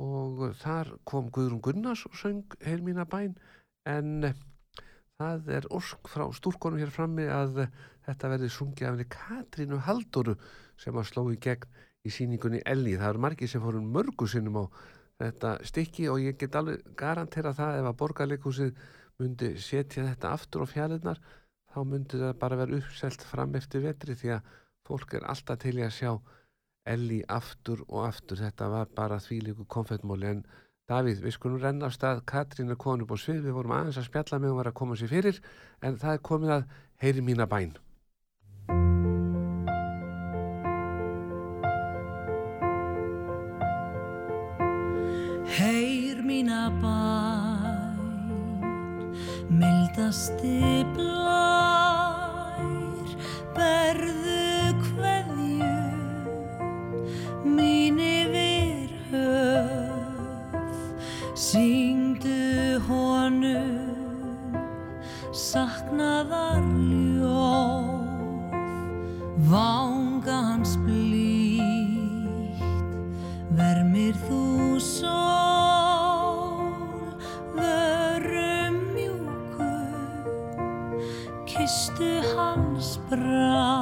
[0.00, 3.34] og þar kom Guðrún Gunnars og söng heil mína bæn
[3.88, 4.30] en
[5.20, 7.64] það er orsk frá stúrkonum hér frammi að
[8.06, 10.36] þetta verði sungið af henni Katrínu Halldóru
[10.80, 11.68] sem að sló í gegn
[12.06, 12.96] í síningunni Elli.
[12.96, 14.64] Það eru margir sem fórum mörgu sinnum á
[15.20, 18.82] þetta stykki og ég get alveg garantera það ef að borgarleikúsið
[19.20, 21.20] myndi setja þetta aftur á fjallinnar
[21.70, 24.54] þá myndi það bara vera uppselt fram eftir vetri því að
[24.88, 26.12] fólk er alltaf til að sjá
[26.88, 28.40] Elli aftur og aftur.
[28.40, 30.40] Þetta var bara þvílíku konfettmóli en
[30.90, 32.24] Davíð, við skulum renna af stað.
[32.26, 34.96] Katrín er konum og svið, við vorum aðeins að spjalla með hún var að koma
[34.98, 35.36] sér fyrir
[35.86, 36.64] en það er komið að
[37.04, 37.78] heyri mína bæn.
[45.60, 48.02] Heyr mína bæn,
[49.62, 51.79] mildasti blær,
[65.50, 68.52] saknaðar ljóð,
[69.50, 72.60] vanga hans blítt,
[73.58, 75.10] vermir þú sól,
[77.56, 80.22] vörum mjúkum,
[81.50, 83.79] kistu hans brá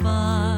[0.00, 0.51] heyr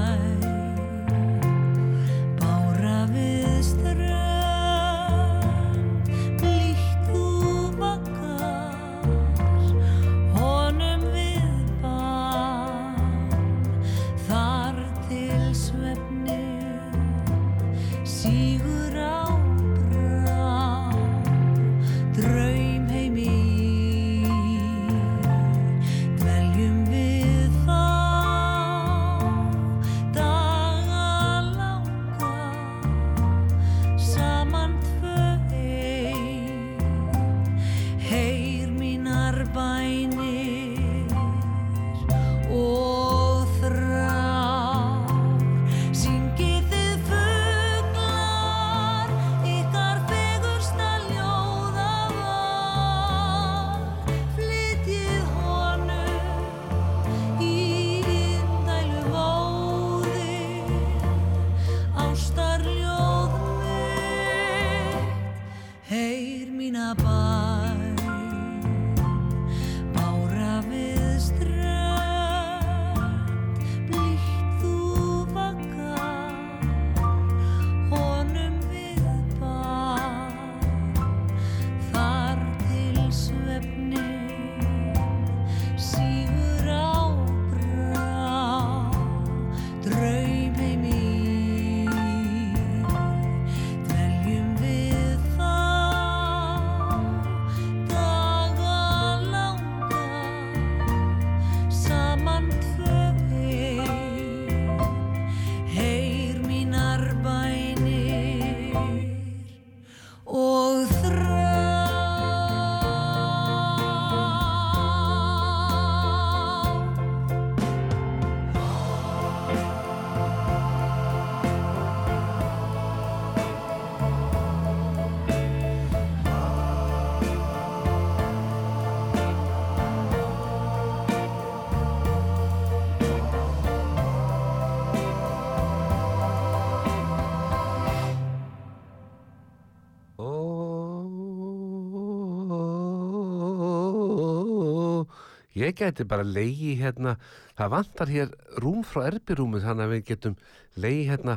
[145.54, 147.14] Ég gæti bara leiði hérna,
[147.54, 148.32] það vantar hér
[148.62, 150.34] rúm frá erbyrúmu þannig að við getum
[150.74, 151.36] leiði hérna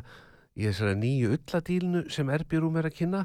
[0.57, 3.21] í þessari nýju ulladílinu sem erbyrúm er að kynna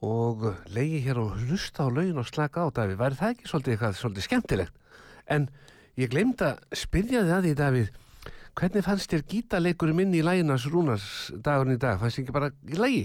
[0.00, 2.96] og leiði hér og hlusta á laugin og slaka á Davíð.
[3.02, 4.78] Væri það ekki svolítið eitthvað svolítið skemmtilegt?
[5.28, 5.48] En
[6.00, 7.90] ég glemd að spyrja þið að því Davíð,
[8.56, 12.00] hvernig fannst þér gítarleikurinn minn í læginas Rúnars dagurinn í dag?
[12.00, 13.04] Fannst þér ekki bara í lægi?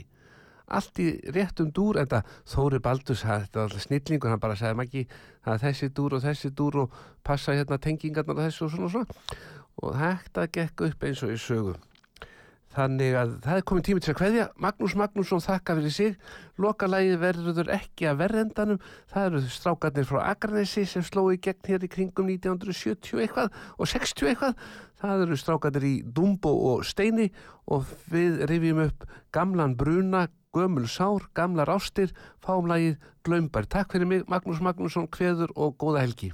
[0.67, 4.59] Allt í réttum dúr en það Þóri Baldus, það þetta var alltaf snillingur hann bara
[4.59, 5.07] sagði Maggi,
[5.45, 8.87] það er þessi dúr og þessi dúr og passa hérna tengingarnar og þessu og svona
[8.89, 9.41] og svona.
[9.83, 11.75] Og þetta gekk upp eins og í sögu.
[12.75, 14.45] Þannig að það er komin tími til að kveðja.
[14.59, 16.15] Magnús Magnússon þakka fyrir sig.
[16.59, 18.81] Lokalægið verður ekki að verðendanum.
[19.13, 24.31] Það eru strákarnir frá Akranesi sem slói gegn hér í kringum 1970 eitthvað og 60
[24.33, 24.59] eitthvað.
[24.99, 27.29] Það eru strákarnir í Dumbo og Steini
[27.71, 30.25] og við rifjum upp gamlan bruna
[30.55, 32.95] gömul sár, gamlar ástir, fáumlægið,
[33.27, 33.67] glömbar.
[33.67, 36.31] Takk fyrir mig, Magnús Magnússon, kveður og góða helgi.